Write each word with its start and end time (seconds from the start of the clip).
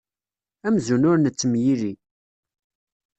Amzun 0.67 1.07
ur 1.11 1.17
nettemyili. 1.19 1.93